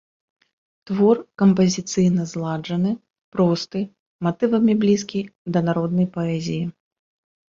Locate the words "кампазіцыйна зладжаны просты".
1.41-3.79